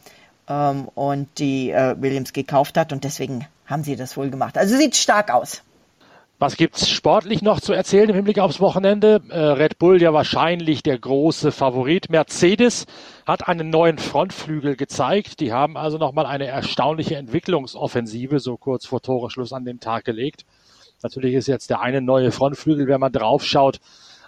[0.48, 4.58] ähm, und die äh, Williams gekauft hat und deswegen haben sie das wohl gemacht.
[4.58, 5.64] Also sieht stark aus.
[6.40, 9.22] Was gibt's sportlich noch zu erzählen im Hinblick aufs Wochenende?
[9.30, 12.10] Äh, Red Bull ja wahrscheinlich der große Favorit.
[12.10, 12.86] Mercedes
[13.26, 15.40] hat einen neuen Frontflügel gezeigt.
[15.40, 20.44] Die haben also nochmal eine erstaunliche Entwicklungsoffensive so kurz vor Toreschluss an den Tag gelegt.
[21.02, 23.80] Natürlich ist jetzt der eine neue Frontflügel, wenn man draufschaut,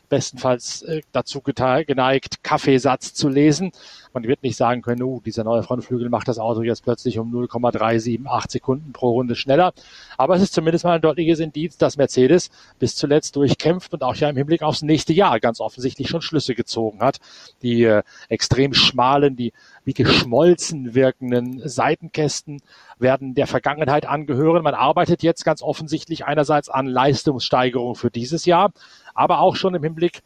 [0.10, 3.72] bestenfalls äh, dazu geneigt, Kaffeesatz zu lesen.
[4.14, 7.32] Man wird nicht sagen können, uh, dieser neue Frontflügel macht das Auto jetzt plötzlich um
[7.32, 9.74] 0,378 Sekunden pro Runde schneller.
[10.18, 14.16] Aber es ist zumindest mal ein deutliches Indiz, dass Mercedes bis zuletzt durchkämpft und auch
[14.16, 17.20] ja im Hinblick aufs nächste Jahr ganz offensichtlich schon Schlüsse gezogen hat.
[17.62, 19.52] Die äh, extrem schmalen, die
[19.84, 22.62] wie geschmolzen wirkenden Seitenkästen
[22.98, 24.64] werden der Vergangenheit angehören.
[24.64, 28.72] Man arbeitet jetzt ganz offensichtlich einerseits an Leistungssteigerung für dieses Jahr,
[29.16, 30.22] aber auch schon im Hinblick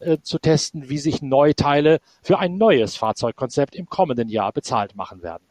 [0.00, 5.22] äh, zu testen, wie sich Neuteile für ein neues Fahrzeugkonzept im kommenden Jahr bezahlt machen
[5.22, 5.44] werden.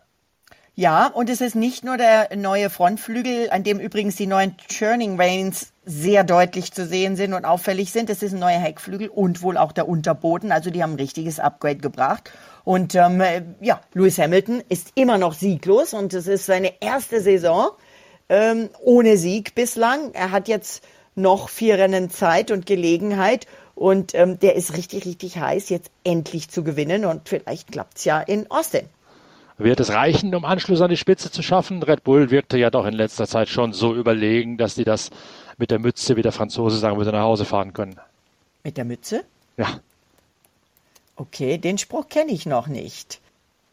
[0.74, 5.20] Ja, und es ist nicht nur der neue Frontflügel, an dem übrigens die neuen Turning
[5.20, 8.10] Reins sehr deutlich zu sehen sind und auffällig sind.
[8.10, 10.52] Es ist ein neuer Heckflügel und wohl auch der Unterboden.
[10.54, 12.32] Also die haben ein richtiges Upgrade gebracht.
[12.64, 13.22] Und ähm,
[13.60, 17.72] ja, Lewis Hamilton ist immer noch sieglos und es ist seine erste Saison
[18.30, 20.14] ähm, ohne Sieg bislang.
[20.14, 20.84] Er hat jetzt
[21.16, 26.50] noch vier Rennen Zeit und Gelegenheit und ähm, der ist richtig, richtig heiß, jetzt endlich
[26.50, 28.88] zu gewinnen und vielleicht klappt's ja in Austin.
[29.58, 31.84] Wird es reichen, um Anschluss an die Spitze zu schaffen?
[31.84, 35.12] Red Bull wirkte ja doch in letzter Zeit schon so überlegen, dass die das
[35.58, 38.00] mit der Mütze, wie der Franzose sagen würde, nach Hause fahren können.
[38.64, 39.24] Mit der Mütze?
[39.58, 39.80] Ja.
[41.16, 43.21] Okay, den Spruch kenne ich noch nicht.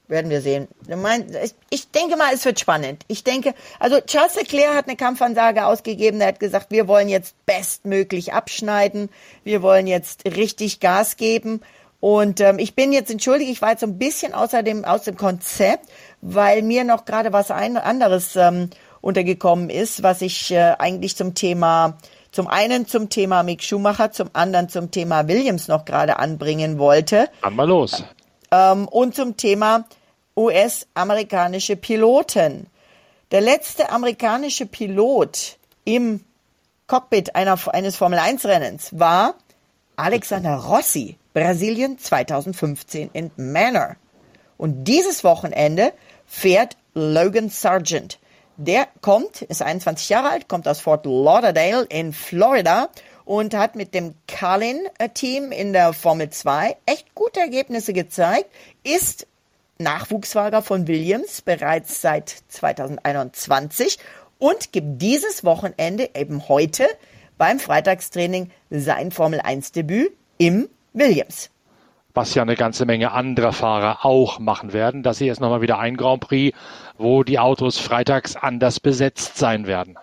[0.09, 0.69] Werden wir sehen.
[1.69, 3.05] Ich denke mal, es wird spannend.
[3.09, 6.21] Ich denke, also Charles Leclerc hat eine Kampfansage ausgegeben.
[6.23, 9.11] Er hat gesagt, wir wollen jetzt bestmöglich abschneiden.
[9.45, 11.61] Wir wollen jetzt richtig Gas geben.
[12.01, 15.03] Und ähm, ich bin jetzt entschuldigt, ich war jetzt so ein bisschen außer dem, aus
[15.03, 15.91] dem Konzept,
[16.23, 21.35] weil mir noch gerade was ein, anderes ähm, untergekommen ist, was ich äh, eigentlich zum
[21.35, 21.99] Thema,
[22.31, 27.29] zum einen zum Thema Mick Schumacher, zum anderen zum Thema Williams noch gerade anbringen wollte.
[27.43, 28.05] Dann mal los.
[28.51, 29.85] Ähm, und zum Thema
[30.39, 32.69] US-amerikanische Piloten.
[33.33, 36.25] Der letzte amerikanische Pilot im
[36.87, 39.35] Cockpit einer, eines Formel-1-Rennens war
[39.97, 43.97] Alexander Rossi, Brasilien 2015 in Manor.
[44.57, 45.93] Und dieses Wochenende
[46.27, 48.19] fährt Logan Sargent.
[48.57, 52.91] Der kommt, ist 21 Jahre alt, kommt aus Fort Lauderdale in Florida
[53.25, 58.47] und hat mit dem Carlin-Team in der Formel 2 echt gute Ergebnisse gezeigt,
[58.85, 59.27] ist
[59.79, 63.99] Nachwuchsfahrer von Williams bereits seit 2021
[64.39, 66.87] und gibt dieses Wochenende eben heute
[67.37, 71.51] beim Freitagstraining sein Formel 1 Debüt im Williams.
[72.15, 75.05] Was ja eine ganze Menge anderer Fahrer auch machen werden.
[75.05, 76.57] Das hier ist nochmal wieder ein Grand Prix,
[76.97, 79.97] wo die Autos freitags anders besetzt sein werden.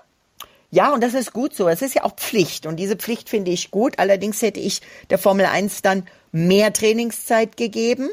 [0.72, 1.68] Ja, und das ist gut so.
[1.68, 4.00] Es ist ja auch Pflicht und diese Pflicht finde ich gut.
[4.00, 8.10] Allerdings hätte ich der Formel 1 dann mehr Trainingszeit gegeben.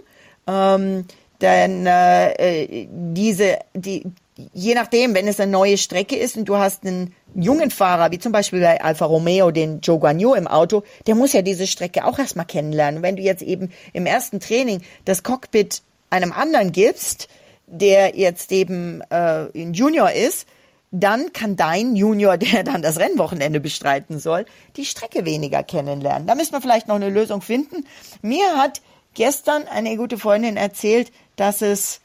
[0.46, 1.06] Ähm,
[1.42, 4.04] denn äh, diese, die,
[4.52, 8.18] je nachdem, wenn es eine neue Strecke ist und du hast einen jungen Fahrer, wie
[8.18, 12.04] zum Beispiel bei Alfa Romeo, den Joe Guanyu im Auto, der muss ja diese Strecke
[12.04, 13.02] auch erstmal kennenlernen.
[13.02, 17.28] Wenn du jetzt eben im ersten Training das Cockpit einem anderen gibst,
[17.66, 20.46] der jetzt eben äh, ein Junior ist,
[20.92, 24.44] dann kann dein Junior, der dann das Rennwochenende bestreiten soll,
[24.76, 26.26] die Strecke weniger kennenlernen.
[26.26, 27.86] Da müssen wir vielleicht noch eine Lösung finden.
[28.20, 28.80] Mir hat
[29.14, 31.10] gestern eine gute Freundin erzählt,
[31.42, 32.00] dass es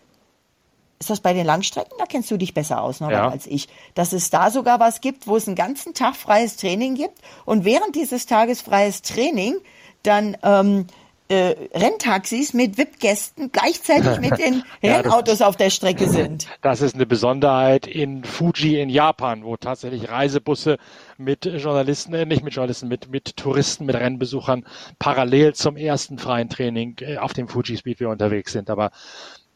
[0.99, 1.95] ist das bei den Langstrecken?
[1.99, 3.29] Da kennst du dich besser aus noch ja.
[3.29, 3.67] als ich.
[3.93, 7.65] Dass es da sogar was gibt, wo es einen ganzen Tag freies Training gibt und
[7.65, 9.57] während dieses Tages freies Training
[10.01, 10.87] dann ähm,
[11.29, 16.47] äh, Renntaxis mit VIP-Gästen gleichzeitig mit den ja, Rennautos auf der Strecke sind.
[16.61, 20.77] Das ist eine Besonderheit in Fuji in Japan, wo tatsächlich Reisebusse
[21.17, 24.65] mit Journalisten, äh, nicht mit Journalisten, mit, mit Touristen, mit Rennbesuchern
[24.99, 28.69] parallel zum ersten freien Training äh, auf dem Fuji Speedway unterwegs sind.
[28.69, 28.91] Aber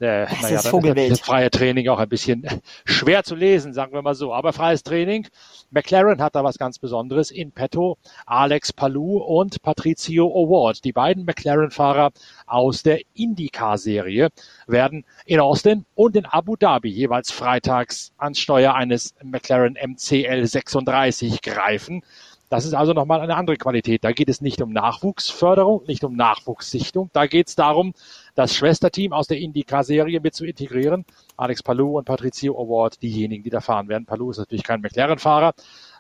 [0.02, 1.12] äh, das naja, ist Vogelwild.
[1.12, 2.46] Das freie Training auch ein bisschen
[2.86, 4.34] schwer zu lesen, sagen wir mal so.
[4.34, 5.28] Aber freies Training.
[5.70, 7.98] McLaren hat da was ganz Besonderes in petto.
[8.26, 12.12] Alex Palou und Patricio Award, die beiden McLaren-Fahrer
[12.46, 14.30] aus der IndyCar-Serie,
[14.68, 21.42] werden in Austin und in Abu Dhabi jeweils freitags ans Steuer eines McLaren MCL 36
[21.42, 22.04] greifen.
[22.52, 24.04] Das ist also nochmal eine andere Qualität.
[24.04, 27.10] Da geht es nicht um Nachwuchsförderung, nicht um Nachwuchssichtung.
[27.14, 27.94] Da geht es darum,
[28.36, 31.06] das Schwesterteam aus der IndyCar-Serie mit zu integrieren.
[31.38, 34.06] Alex Palou und Patricio Award, diejenigen, die da fahren werden.
[34.06, 35.54] Palou ist natürlich kein McLaren-Fahrer,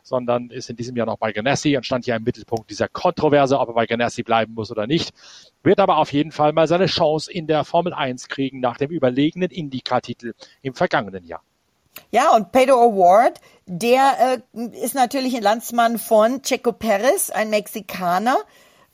[0.03, 3.57] sondern ist in diesem Jahr noch bei Ganassi und stand ja im Mittelpunkt dieser Kontroverse,
[3.57, 5.13] ob er bei Ganassi bleiben muss oder nicht.
[5.63, 8.91] Wird aber auf jeden Fall mal seine Chance in der Formel 1 kriegen nach dem
[8.91, 11.43] überlegenen IndyCar-Titel im vergangenen Jahr.
[12.11, 18.37] Ja, und Pedro Award, der äh, ist natürlich ein Landsmann von Checo Perez, ein Mexikaner,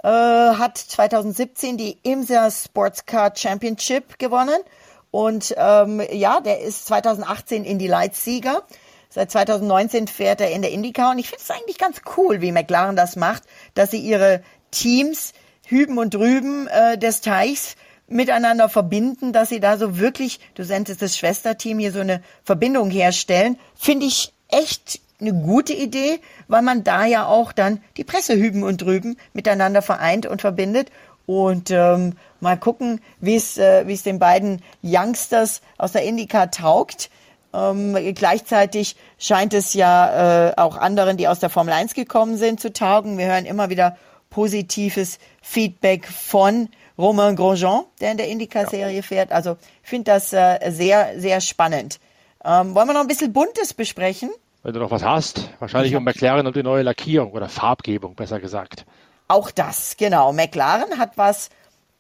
[0.04, 4.60] äh, hat 2017 die IMSA Sports Car Championship gewonnen.
[5.10, 8.64] Und ähm, ja, der ist 2018 in die Leitssieger.
[9.10, 12.52] Seit 2019 fährt er in der IndyCar und ich finde es eigentlich ganz cool, wie
[12.52, 15.34] McLaren das macht, dass sie ihre Teams
[15.66, 17.76] hüben und drüben äh, des Teichs
[18.08, 22.90] miteinander verbinden, dass sie da so wirklich, du sendest das Schwesterteam hier so eine Verbindung
[22.90, 28.36] herstellen, finde ich echt eine gute Idee, weil man da ja auch dann die Presse
[28.36, 30.92] hüben und drüben miteinander vereint und verbindet.
[31.26, 36.48] Und ähm, mal gucken, wie es äh, wie es den beiden Youngsters aus der Indica
[36.48, 37.10] taugt.
[37.54, 42.62] Ähm, gleichzeitig scheint es ja äh, auch anderen, die aus der Formel 1 gekommen sind,
[42.62, 43.18] zu taugen.
[43.18, 43.98] Wir hören immer wieder
[44.30, 49.32] positives Feedback von Romain Grosjean, der in der Indica-Serie fährt.
[49.32, 52.00] Also ich finde das äh, sehr, sehr spannend.
[52.44, 54.32] Ähm, wollen wir noch ein bisschen Buntes besprechen?
[54.64, 58.40] Wenn du noch was hast, wahrscheinlich um McLaren und die neue Lackierung oder Farbgebung, besser
[58.40, 58.86] gesagt.
[59.28, 60.34] Auch das, genau.
[60.34, 61.50] McLaren hat was,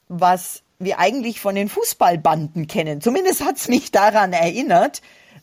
[0.07, 3.01] was wir eigentlich von den Fußballbanden kennen.
[3.01, 5.01] Zumindest hat es mich daran erinnert.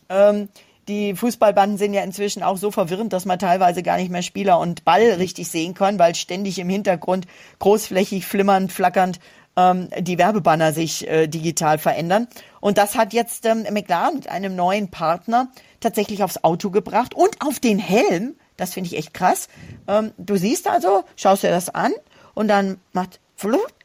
[0.09, 0.49] Ähm,
[0.89, 4.59] die Fußballbanden sind ja inzwischen auch so verwirrend, dass man teilweise gar nicht mehr Spieler
[4.59, 7.27] und Ball richtig sehen kann, weil ständig im Hintergrund
[7.59, 9.19] großflächig flimmernd, flackernd
[9.57, 12.29] ähm, die Werbebanner sich äh, digital verändern.
[12.61, 15.49] Und das hat jetzt ähm, McLaren mit einem neuen Partner
[15.81, 18.35] tatsächlich aufs Auto gebracht und auf den Helm.
[18.57, 19.49] Das finde ich echt krass.
[19.89, 21.93] Ähm, du siehst also, schaust dir das an
[22.35, 23.21] und dann macht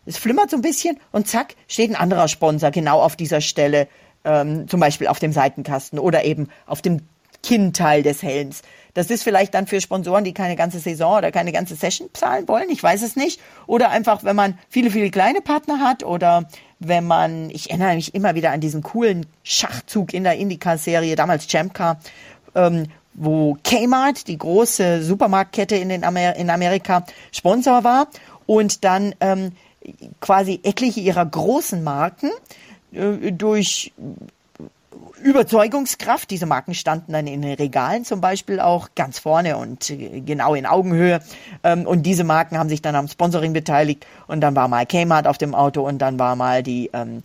[0.06, 3.88] es flimmert so ein bisschen und zack, steht ein anderer Sponsor genau auf dieser Stelle,
[4.24, 7.02] ähm, zum Beispiel auf dem Seitenkasten oder eben auf dem
[7.44, 8.62] Kinnteil des Helms.
[8.94, 12.48] Das ist vielleicht dann für Sponsoren, die keine ganze Saison oder keine ganze Session zahlen
[12.48, 13.40] wollen, ich weiß es nicht.
[13.68, 16.46] Oder einfach, wenn man viele, viele kleine Partner hat oder
[16.80, 21.50] wenn man, ich erinnere mich immer wieder an diesen coolen Schachzug in der Indycar-Serie, damals
[21.50, 22.00] Champcar,
[22.56, 28.08] ähm, wo Kmart, die große Supermarktkette in, den Amer in Amerika, Sponsor war
[28.46, 29.52] und dann ähm,
[30.22, 32.32] quasi etliche ihrer großen Marken
[32.94, 33.92] äh, durch
[35.20, 36.30] Überzeugungskraft.
[36.30, 40.56] Diese Marken standen dann in den Regalen zum Beispiel auch ganz vorne und äh, genau
[40.56, 41.22] in Augenhöhe.
[41.64, 44.06] Ähm, und diese Marken haben sich dann am Sponsoring beteiligt.
[44.28, 47.22] Und dann war mal Kmart auf dem Auto und dann war mal die ähm,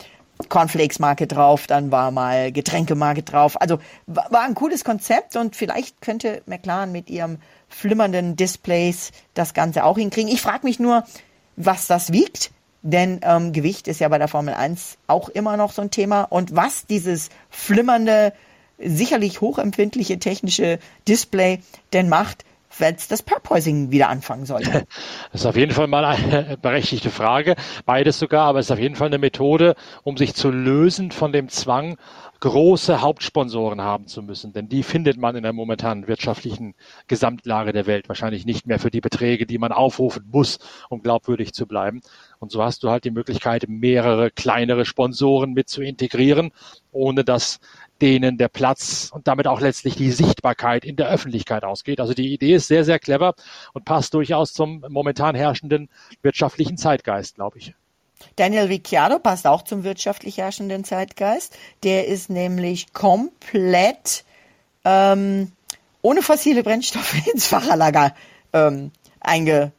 [0.48, 3.60] Cornflakes-Marke drauf, dann war mal Getränkemarke drauf.
[3.60, 9.84] Also war ein cooles Konzept und vielleicht könnte McLaren mit ihrem flimmernden Displays das Ganze
[9.84, 10.30] auch hinkriegen.
[10.30, 11.04] Ich frage mich nur,
[11.56, 12.50] was das wiegt.
[12.84, 16.24] Denn ähm, Gewicht ist ja bei der Formel 1 auch immer noch so ein Thema.
[16.24, 18.34] Und was dieses flimmernde,
[18.78, 21.60] sicherlich hochempfindliche technische Display
[21.94, 22.44] denn macht,
[22.78, 24.86] wenn das Purpoising wieder anfangen sollte?
[25.32, 27.56] Das ist auf jeden Fall mal eine berechtigte Frage.
[27.86, 31.32] Beides sogar, aber es ist auf jeden Fall eine Methode, um sich zu lösen von
[31.32, 31.96] dem Zwang,
[32.44, 34.52] große Hauptsponsoren haben zu müssen.
[34.52, 36.74] Denn die findet man in der momentanen wirtschaftlichen
[37.06, 40.58] Gesamtlage der Welt wahrscheinlich nicht mehr für die Beträge, die man aufrufen muss,
[40.90, 42.02] um glaubwürdig zu bleiben.
[42.40, 46.50] Und so hast du halt die Möglichkeit, mehrere kleinere Sponsoren mit zu integrieren,
[46.92, 47.60] ohne dass
[48.02, 52.00] denen der Platz und damit auch letztlich die Sichtbarkeit in der Öffentlichkeit ausgeht.
[52.00, 53.34] Also die Idee ist sehr, sehr clever
[53.72, 55.88] und passt durchaus zum momentan herrschenden
[56.22, 57.74] wirtschaftlichen Zeitgeist, glaube ich.
[58.36, 61.56] Daniel Ricciardo passt auch zum wirtschaftlich herrschenden Zeitgeist.
[61.82, 64.24] Der ist nämlich komplett
[64.84, 65.52] ähm,
[66.02, 68.14] ohne fossile Brennstoffe ins Fahrerlager
[68.52, 69.72] ähm, einge,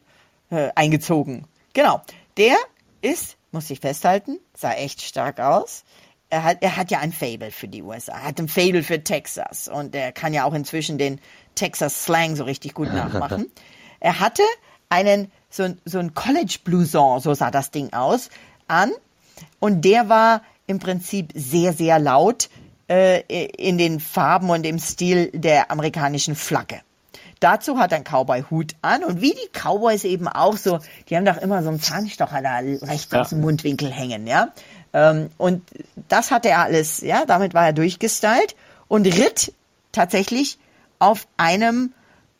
[0.50, 1.46] äh, eingezogen.
[1.74, 2.02] Genau.
[2.36, 2.56] Der
[3.02, 5.84] ist, muss ich festhalten, sah echt stark aus
[6.28, 9.02] er hat, er hat ja ein Fable für die USA, er hat ein Fable für
[9.02, 11.20] Texas und er kann ja auch inzwischen den
[11.54, 13.46] Texas Slang so richtig gut nachmachen.
[14.00, 14.42] er hatte
[14.88, 18.30] einen, so, so ein College Blouson, so sah das Ding aus,
[18.68, 18.92] an
[19.60, 22.48] und der war im Prinzip sehr, sehr laut
[22.88, 26.80] äh, in den Farben und im Stil der amerikanischen Flagge.
[27.40, 31.26] Dazu hat er einen Cowboy-Hut an und wie die Cowboys eben auch so, die haben
[31.26, 33.20] doch immer so einen Zahnstocher da rechts ja.
[33.20, 34.48] aus dem Mundwinkel hängen, ja.
[34.96, 35.62] Ähm, und
[36.08, 38.56] das hatte er alles, ja, damit war er durchgestylt
[38.88, 39.52] und ritt
[39.92, 40.58] tatsächlich
[40.98, 41.92] auf einem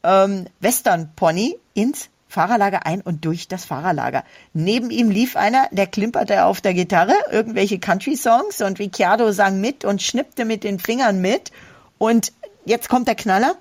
[0.03, 4.25] ähm, Western Pony ins Fahrerlager ein und durch das Fahrerlager.
[4.55, 9.85] Neben ihm lief einer, der klimperte auf der Gitarre, irgendwelche Country-Songs und Ricciardo sang mit
[9.85, 11.53] und schnippte mit den Fingern mit.
[11.99, 12.33] Und
[12.65, 13.57] jetzt kommt der Knaller.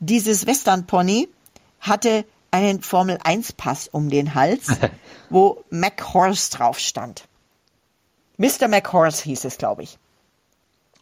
[0.00, 1.28] Dieses Western Pony
[1.78, 4.66] hatte einen Formel 1 Pass um den Hals,
[5.30, 7.24] wo Mac Horse drauf stand.
[8.40, 8.68] Mr.
[8.68, 9.98] McHorse hieß es, glaube ich.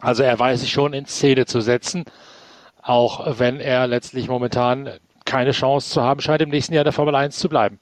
[0.01, 2.03] Also er weiß sich schon in Szene zu setzen,
[2.81, 4.89] auch wenn er letztlich momentan
[5.23, 7.79] keine Chance zu haben scheint, im nächsten Jahr der Formel 1 zu bleiben.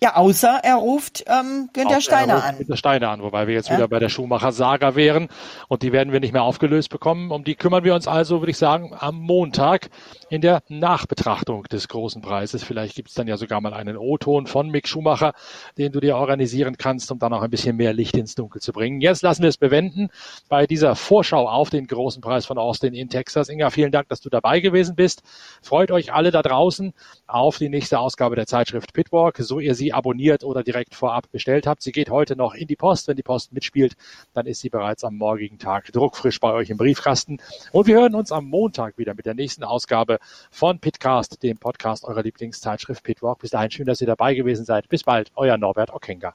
[0.00, 2.58] Ja, außer er ruft ähm, Günther Steiner an.
[2.58, 3.76] Günther Steiner an, wobei wir jetzt ja.
[3.76, 5.28] wieder bei der Schumacher-Saga wären
[5.66, 7.32] und die werden wir nicht mehr aufgelöst bekommen.
[7.32, 9.90] Um die kümmern wir uns also, würde ich sagen, am Montag
[10.30, 12.62] in der Nachbetrachtung des großen Preises.
[12.62, 15.32] Vielleicht gibt es dann ja sogar mal einen O-Ton von Mick Schumacher,
[15.78, 18.72] den du dir organisieren kannst, um dann auch ein bisschen mehr Licht ins Dunkel zu
[18.72, 19.00] bringen.
[19.00, 20.10] Jetzt lassen wir es bewenden
[20.48, 23.48] bei dieser Vorschau auf den großen Preis von Austin in Texas.
[23.48, 25.22] Inga, vielen Dank, dass du dabei gewesen bist.
[25.60, 26.94] Freut euch alle da draußen
[27.26, 31.66] auf die nächste Ausgabe der Zeitschrift Pitwalk, so ihr sie abonniert oder direkt vorab bestellt
[31.66, 31.82] habt.
[31.82, 33.08] Sie geht heute noch in die Post.
[33.08, 33.96] Wenn die Post mitspielt,
[34.34, 37.38] dann ist sie bereits am morgigen Tag druckfrisch bei euch im Briefkasten.
[37.72, 40.18] Und wir hören uns am Montag wieder mit der nächsten Ausgabe
[40.50, 43.38] von Pitcast, dem Podcast eurer Lieblingszeitschrift Pitwalk.
[43.38, 44.88] Bis dahin schön, dass ihr dabei gewesen seid.
[44.90, 46.34] Bis bald, euer Norbert Okenga.